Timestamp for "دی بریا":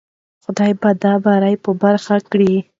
1.01-1.61